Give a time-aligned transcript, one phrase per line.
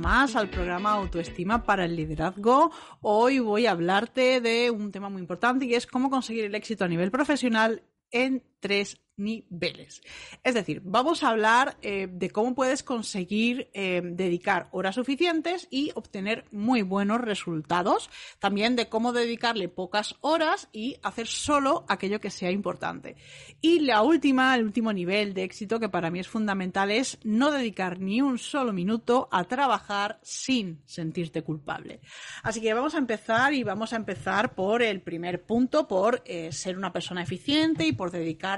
[0.00, 2.72] Más al programa Autoestima para el Liderazgo.
[3.02, 6.84] Hoy voy a hablarte de un tema muy importante y es cómo conseguir el éxito
[6.84, 10.02] a nivel profesional en tres niveles.
[10.42, 15.92] Es decir, vamos a hablar eh, de cómo puedes conseguir eh, dedicar horas suficientes y
[15.94, 18.10] obtener muy buenos resultados.
[18.38, 23.16] También de cómo dedicarle pocas horas y hacer solo aquello que sea importante.
[23.60, 27.50] Y la última, el último nivel de éxito que para mí es fundamental es no
[27.50, 32.00] dedicar ni un solo minuto a trabajar sin sentirte culpable.
[32.42, 36.52] Así que vamos a empezar y vamos a empezar por el primer punto, por eh,
[36.52, 38.49] ser una persona eficiente y por dedicar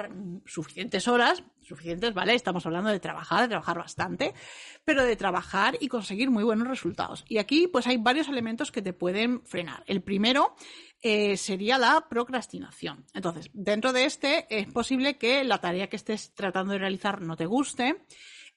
[0.46, 2.34] suficientes horas, suficientes, ¿vale?
[2.34, 4.34] Estamos hablando de trabajar, de trabajar bastante,
[4.84, 7.24] pero de trabajar y conseguir muy buenos resultados.
[7.28, 9.82] Y aquí, pues hay varios elementos que te pueden frenar.
[9.86, 10.54] El primero
[11.00, 13.06] eh, sería la procrastinación.
[13.14, 17.36] Entonces, dentro de este, es posible que la tarea que estés tratando de realizar no
[17.36, 18.04] te guste.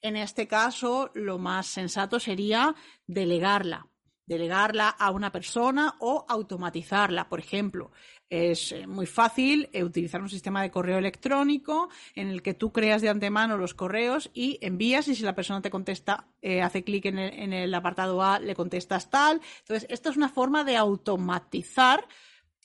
[0.01, 2.75] En este caso, lo más sensato sería
[3.07, 3.87] delegarla
[4.25, 7.29] delegarla a una persona o automatizarla.
[7.29, 7.91] Por ejemplo,
[8.29, 12.71] es eh, muy fácil eh, utilizar un sistema de correo electrónico en el que tú
[12.71, 16.83] creas de antemano los correos y envías y si la persona te contesta, eh, hace
[16.83, 19.41] clic en, en el, apartado A, le contestas tal.
[19.59, 22.07] Entonces, esto es una forma de automatizar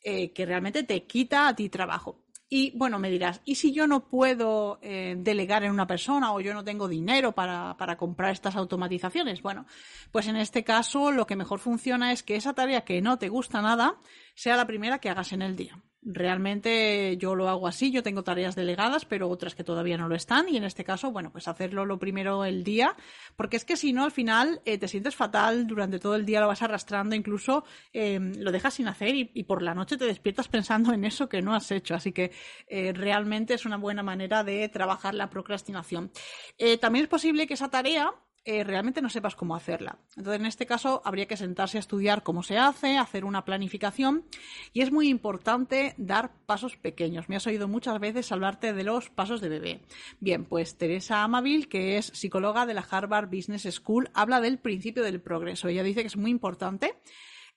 [0.02, 2.24] que realmente te quita a ti trabajo.
[2.52, 6.40] Y bueno, me dirás, ¿y si yo no puedo eh, delegar en una persona o
[6.40, 9.40] yo no tengo dinero para, para, comprar estas automatizaciones?
[9.40, 9.66] Bueno,
[10.10, 13.28] pues en este caso lo que mejor funciona es que esa tarea que no te
[13.28, 14.00] gusta nada
[14.34, 15.80] sea la primera que hagas en el día.
[16.02, 20.14] Realmente yo lo hago así, yo tengo tareas delegadas, pero otras que todavía no lo
[20.14, 22.96] están y en este caso, bueno, pues hacerlo lo primero el día,
[23.36, 26.40] porque es que si no, al final eh, te sientes fatal, durante todo el día
[26.40, 30.48] lo vas arrastrando, incluso em, lo dejas sin hacer y, por la noche te despiertas
[30.48, 32.33] pensando en eso que no has hecho, así que
[32.66, 36.10] eh, realmente es una buena manera de trabajar la procrastinación.
[36.56, 38.10] Eh, también es posible que esa tarea
[38.45, 39.98] eh, realmente no sepas cómo hacerla.
[40.17, 44.24] Entonces, en este caso, habría que sentarse a estudiar cómo se hace, hacer una planificación
[44.73, 47.28] y es muy importante dar pasos pequeños.
[47.28, 49.80] Me has oído muchas veces hablarte de los pasos de bebé.
[50.20, 55.02] Bien, pues Teresa Amaville, que es psicóloga de la Harvard Business School, habla del principio
[55.02, 55.68] del progreso.
[55.68, 56.95] Ella dice que es muy importante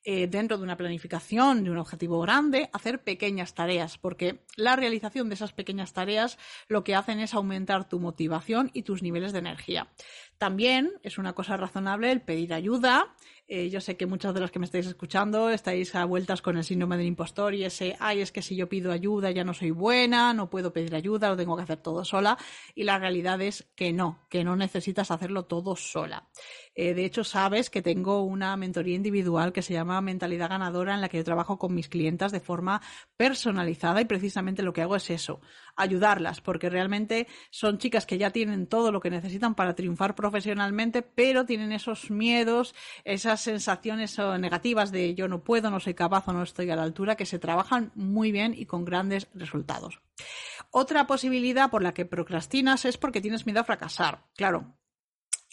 [0.06, 5.30] eh, dentro de una planificación, de un objetivo grande, hacer pequeñas tareas, porque la realización
[5.30, 6.38] de esas pequeñas tareas
[6.68, 9.88] lo que hacen es aumentar tu motivación y tus niveles de energía.
[10.38, 13.16] También es una cosa razonable el pedir ayuda.
[13.56, 16.58] Eh, yo sé que muchos de los que me estáis escuchando estáis a vueltas con
[16.58, 19.54] el síndrome del impostor y ese, ay, es que si yo pido ayuda ya no
[19.54, 22.36] soy buena, no puedo pedir ayuda, lo tengo que hacer todo sola.
[22.74, 26.28] Y la realidad es que no, que no necesitas hacerlo todo sola.
[26.74, 31.02] Eh, de hecho, sabes que tengo una mentoría individual que se llama Mentalidad Ganadora, en
[31.02, 32.82] la que yo trabajo con mis clientas de forma
[33.16, 35.42] personalizada y precisamente lo que hago es eso,
[35.76, 41.02] ayudarlas, porque realmente son chicas que ya tienen todo lo que necesitan para triunfar profesionalmente,
[41.02, 46.34] pero tienen esos miedos, esas sensaciones negativas de yo no puedo, no soy capaz o
[46.34, 50.00] no estoy a la altura, que se trabajan muy bien y con grandes resultados.
[50.72, 54.24] Otra posibilidad por la que procrastinas es porque tienes miedo a fracasar.
[54.36, 54.76] Claro,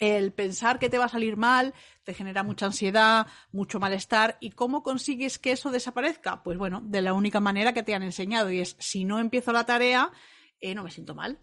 [0.01, 1.73] el pensar que te va a salir mal
[2.03, 4.37] te genera mucha ansiedad, mucho malestar.
[4.41, 6.41] ¿Y cómo consigues que eso desaparezca?
[6.43, 9.53] Pues bueno, de la única manera que te han enseñado y es si no empiezo
[9.53, 10.11] la tarea,
[10.59, 11.39] eh, no me siento mal.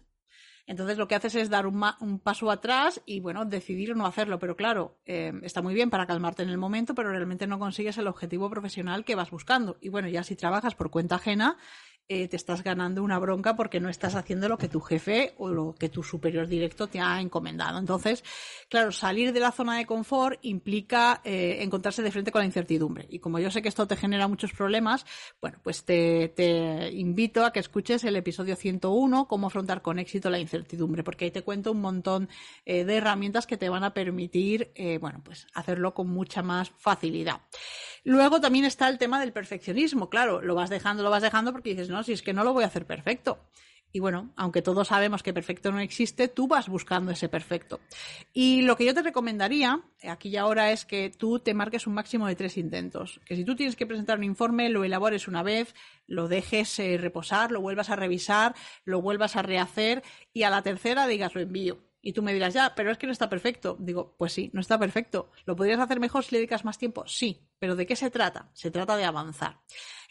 [0.67, 4.37] Entonces lo que haces es dar un, paso atrás y bueno, decidir no hacerlo.
[4.39, 7.97] Pero claro, eh, está muy bien para calmarte en el momento, pero realmente no consigues
[7.97, 9.77] el objetivo profesional que vas buscando.
[9.81, 11.57] Y bueno, ya si trabajas por cuenta ajena,
[12.11, 15.47] eh, te estás ganando una bronca porque no estás haciendo lo que tu jefe o
[15.49, 17.77] lo que tu superior directo te ha encomendado.
[17.77, 18.23] Entonces,
[18.67, 23.05] claro, salir de la zona de confort implica eh, encontrarse de frente con la incertidumbre.
[23.11, 25.05] Y como yo sé que esto te genera muchos problemas,
[25.39, 26.33] bueno, pues te,
[26.93, 31.31] invito a que escuches el episodio 101, cómo afrontar con éxito la incertidumbre, porque ahí
[31.31, 32.27] te cuento un montón
[32.65, 37.41] eh, de herramientas que te van a permitir, bueno, pues hacerlo con mucha más facilidad.
[38.03, 40.09] Luego también está el tema del perfeccionismo.
[40.09, 42.53] Claro, lo vas dejando, lo vas dejando porque dices, no, si es que no lo
[42.53, 43.39] voy a hacer perfecto.
[43.91, 47.79] Y bueno, aunque todos sabemos que perfecto no existe, tú vas buscando ese perfecto.
[48.33, 51.95] Y lo que yo te recomendaría aquí y ahora es que tú te marques un
[51.95, 53.19] máximo de tres intentos.
[53.25, 55.73] Que si tú tienes que presentar un informe, lo elabores una vez,
[56.05, 58.53] lo dejes eh, reposar, lo vuelvas a revisar,
[58.85, 60.03] lo vuelvas a rehacer
[60.33, 63.07] y a la tercera digas lo envío Y tú me dirás, ya, pero es que
[63.07, 63.75] no está perfecto.
[63.79, 65.31] Digo, pues sí, no está perfecto.
[65.45, 67.07] ¿Lo podrías hacer mejor si le dedicas más tiempo?
[67.07, 68.49] Sí, pero ¿de qué se trata?
[68.53, 69.59] Se trata de avanzar.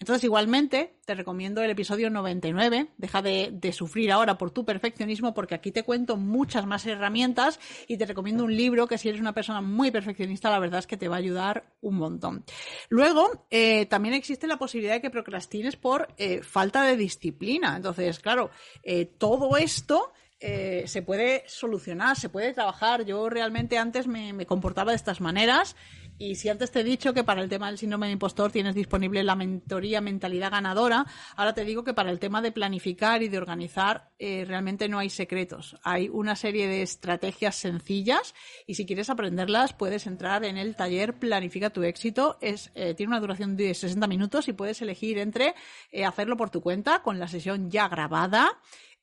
[0.00, 2.92] Entonces, igualmente, te recomiendo el episodio 99.
[2.96, 7.58] Deja de, sufrir ahora por tu perfeccionismo, porque aquí te cuento muchas más herramientas
[7.88, 10.86] y te recomiendo un libro que si eres una persona muy perfeccionista, la verdad es
[10.86, 12.44] que te va a ayudar un montón.
[12.88, 17.76] Luego, eh, también existe la posibilidad de que procrastines por eh, falta de disciplina.
[17.76, 18.50] Entonces, claro,
[18.84, 23.04] eh, todo esto eh, se puede solucionar, se puede trabajar.
[23.04, 25.74] Yo realmente antes me, comportaba de estas maneras
[26.16, 28.74] y si antes te he dicho que para el tema del síndrome de impostor tienes
[28.74, 31.06] disponible la mentoría mentalidad ganadora,
[31.36, 35.00] ahora te digo que para el tema de planificar y de organizar eh, realmente no
[35.00, 35.76] hay secretos.
[35.82, 38.34] Hay una serie de estrategias sencillas
[38.66, 42.38] y si quieres aprenderlas puedes entrar en el taller Planifica tu éxito.
[42.40, 45.54] Es, eh, tiene una duración de 60 minutos y puedes elegir entre
[46.06, 48.58] hacerlo por tu cuenta con la sesión ya grabada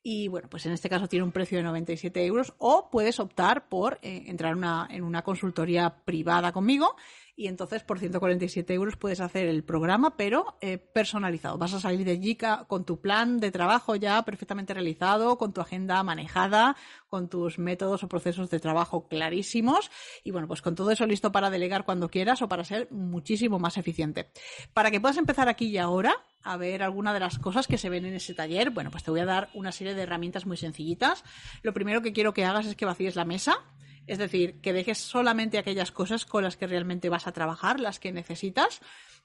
[0.08, 3.68] y bueno, pues en este caso tiene un precio de 97 euros o puedes optar
[3.68, 6.96] por eh, entrar una, en una consultoría privada conmigo
[7.36, 11.58] y entonces por 147 euros puedes hacer el programa, pero eh, personalizado.
[11.58, 12.38] Vas a salir de allí
[12.68, 16.78] con tu plan de trabajo ya perfectamente realizado, con tu agenda manejada,
[17.08, 19.92] con tus métodos o procesos de trabajo clarísimos
[20.24, 23.60] y bueno, pues con todo eso listo para delegar cuando quieras o para ser muchísimo
[23.60, 24.32] más eficiente.
[24.74, 27.90] Para que puedas empezar aquí y ahora, a ver alguna de las cosas que se
[27.90, 30.58] ven en ese taller, bueno, pues te voy a dar una serie de herramientas muy
[30.58, 31.24] sencillitas.
[31.64, 33.58] Lo primero que quiero que hagas es que vacíes la mesa,
[34.08, 38.00] es decir, que dejes solamente aquellas cosas con las que realmente vas a trabajar, las
[38.00, 38.82] que necesitas.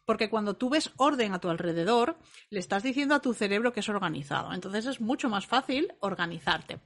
[0.06, 2.18] Porque cuando tú ves orden a tu alrededor,
[2.48, 4.52] le estás diciendo a tu cerebro que es organizado.
[4.52, 6.80] Entonces es mucho más fácil organizarte.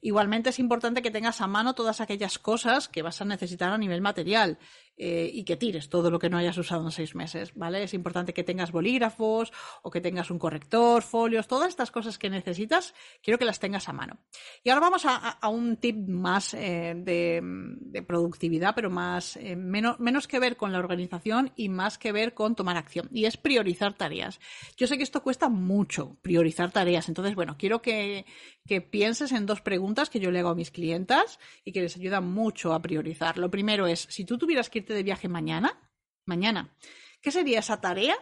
[0.00, 3.78] Igualmente es importante que tengas a mano todas aquellas cosas que vas a necesitar a
[3.78, 4.58] nivel material
[4.96, 7.82] eh, y que tires todo lo que no hayas usado en seis meses, ¿vale?
[7.82, 9.52] Es importante que tengas bolígrafos
[9.82, 13.88] o que tengas un corrector, folios, todas estas cosas que necesitas, quiero que las tengas
[13.88, 14.18] a mano.
[14.62, 19.98] Y ahora vamos a, un tip más eh, de, de, productividad, pero más eh, menos,
[20.00, 23.08] menos que ver con la organización y más que ver con tomar acción.
[23.10, 24.38] Y es priorizar tareas.
[24.76, 27.08] Yo sé que esto cuesta mucho, priorizar tareas.
[27.08, 28.26] Entonces, bueno, quiero que,
[28.66, 31.96] que pienses en dos preguntas que yo le hago a mis clientas y que les
[31.96, 33.38] ayudan mucho a priorizar.
[33.38, 35.90] Lo primero es, si tú tuvieras que irte de viaje mañana,
[36.24, 36.74] mañana,
[37.20, 38.16] ¿qué sería esa tarea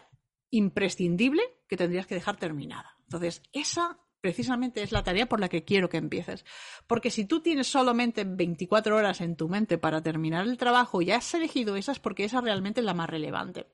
[0.51, 2.97] imprescindible que tendrías que dejar terminada?
[3.05, 6.45] Entonces, esa precisamente es la tarea por la que quiero que empieces.
[6.87, 11.11] Porque si tú tienes solamente 24 horas en tu mente para terminar el trabajo y
[11.11, 13.67] has elegido esas porque esa realmente es la más relevante.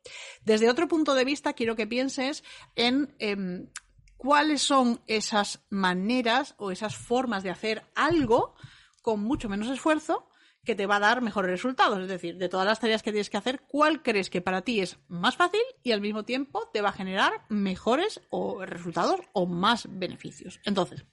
[0.45, 2.45] Desde otro punto de vista, quiero que pienses
[2.77, 3.67] en eh,
[4.17, 8.55] cuáles son esas maneras o esas formas de hacer algo
[9.03, 10.29] con mucho menos esfuerzo
[10.65, 12.01] que te va a dar mejores resultados.
[12.01, 14.81] Es decir, de todas las tareas que tienes que hacer, ¿cuál crees que para ti
[14.81, 18.21] es más fácil y al mismo tiempo te va a generar mejores
[18.67, 20.61] resultados o más beneficios?
[20.65, 21.05] Entonces,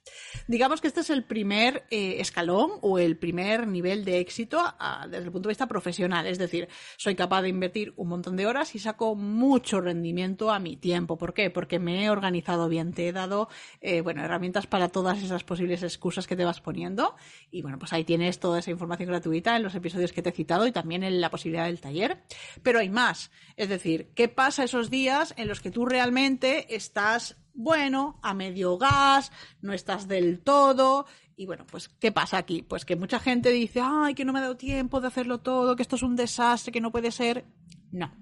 [0.48, 5.06] digamos que este es el primer eh, escalón o el primer nivel de éxito a,
[5.08, 6.26] desde el punto de vista profesional.
[6.26, 10.58] Es decir, soy capaz de invertir un montón de horas y saco mucho rendimiento a
[10.58, 11.18] mi tiempo.
[11.18, 11.50] ¿Por qué?
[11.50, 13.48] Porque me he organizado bien, te he dado
[13.80, 17.14] eh, bueno, herramientas para todas esas posibles excusas que te vas poniendo
[17.50, 20.32] y bueno, pues ahí tienes toda esa información gratuita en los episodios que te he
[20.32, 22.22] citado y también en la posibilidad del taller.
[22.62, 23.30] Pero hay más.
[23.56, 28.78] Es decir, ¿qué pasa esos días en los que tú realmente estás, bueno, a medio
[28.78, 31.06] gas, no estás del todo?
[31.36, 32.62] Y bueno, pues, ¿qué pasa aquí?
[32.62, 35.76] Pues que mucha gente dice, ay, que no me ha dado tiempo de hacerlo todo,
[35.76, 37.44] que esto es un desastre, que no puede ser.
[37.90, 38.14] No.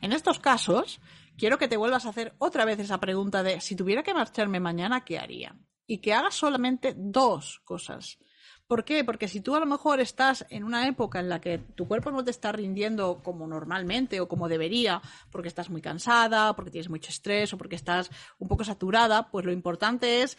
[0.00, 1.00] En estos casos,
[1.36, 4.60] quiero que te vuelvas a hacer otra vez esa pregunta de si tuviera que marcharme
[4.60, 5.56] mañana, ¿qué haría?
[5.86, 8.18] Y que hagas solamente dos cosas.
[8.66, 9.04] ¿Por qué?
[9.04, 12.10] Porque si tú a lo mejor estás en una época en la que tu cuerpo
[12.10, 16.88] no te está rindiendo como normalmente o como debería, porque estás muy cansada, porque tienes
[16.88, 20.38] mucho estrés o porque estás un poco saturada, pues lo importante es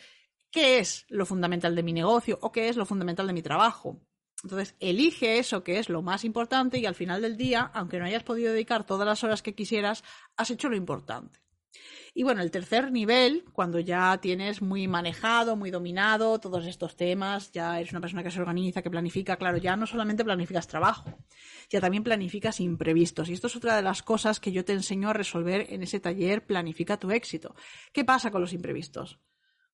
[0.49, 4.01] qué es lo fundamental de mi negocio o qué es lo fundamental de mi trabajo.
[4.43, 8.05] Entonces, elige eso que es lo más importante y al final del día, aunque no
[8.05, 10.03] hayas podido dedicar todas las horas que quisieras,
[10.35, 11.44] has hecho lo importante.
[12.13, 17.51] Y bueno, el tercer nivel, cuando ya tienes muy manejado, muy dominado todos estos temas,
[17.51, 21.17] ya eres una persona que se organiza, que planifica, claro, ya no solamente planificas trabajo,
[21.69, 23.27] ya también planificas imprevistos.
[23.27, 25.99] Y esto es otra de las cosas que yo te enseño a resolver en ese
[25.99, 27.53] taller Planifica tu éxito.
[27.91, 29.19] ¿Qué pasa con los imprevistos?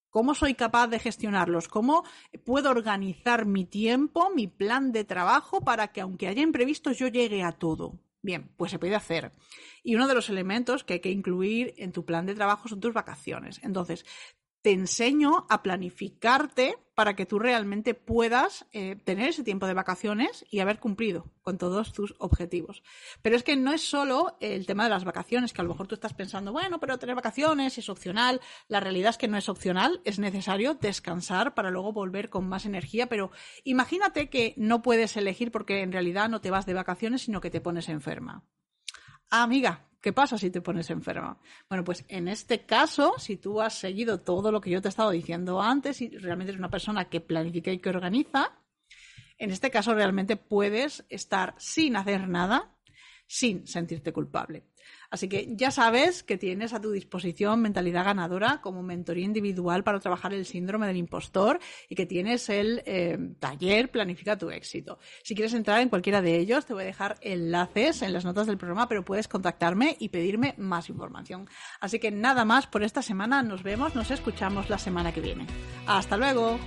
[0.10, 1.68] ¿Cómo soy capaz de gestionarlos?
[1.68, 2.04] ¿Cómo
[2.44, 7.44] puedo organizar mi tiempo, mi plan de trabajo para que aunque haya imprevistos yo llegue
[7.44, 8.00] a todo?
[8.24, 9.32] Bien, pues se puede hacer.
[9.84, 12.80] Y uno de los elementos que hay que incluir en tu plan de trabajo son
[12.80, 13.60] tus vacaciones.
[13.64, 14.06] Entonces,
[14.62, 20.46] te enseño a planificarte para que tú realmente puedas eh, tener ese tiempo de vacaciones
[20.52, 22.84] y haber cumplido con todos tus objetivos.
[23.24, 25.88] Pero es que no es solo el tema de las vacaciones, que a lo mejor
[25.88, 28.40] tú estás pensando, bueno, pero tener vacaciones es opcional.
[28.68, 32.66] La realidad es que no es opcional, es necesario descansar para luego volver con más
[32.68, 33.08] energía.
[33.08, 33.32] Pero
[33.64, 37.50] imagínate que no puedes elegir porque en realidad no te vas de vacaciones, sino que
[37.50, 38.44] te pones enferma.
[39.32, 41.40] Ah, amiga, ¿Qué pasa si te pones enferma?
[41.70, 44.90] Bueno, pues en este caso, si tú has seguido todo lo que yo te he
[44.90, 48.60] estado diciendo antes y realmente eres una persona que planifica y que organiza,
[49.38, 52.76] en este caso realmente puedes estar sin hacer nada,
[53.28, 54.64] sin sentirte culpable.
[55.10, 60.00] Así que ya sabes que tienes a tu disposición mentalidad ganadora como mentoría individual para
[60.00, 61.60] trabajar el síndrome del impostor
[61.90, 65.00] y que tienes el eh, taller Planifica tu éxito.
[65.24, 68.48] Si quieres entrar en cualquiera de ellos, te voy a dejar enlaces en las notas
[68.48, 71.48] del programa, pero puedes contactarme y pedirme más información.
[71.80, 73.44] Así que nada más por esta semana.
[73.44, 75.48] Nos vemos, nos escuchamos la semana que viene.
[75.88, 76.60] Hasta luego.